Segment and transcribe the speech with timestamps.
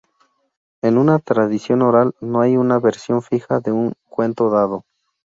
[0.81, 4.83] En una tradición oral, no hay una versión fija de un cuento dado.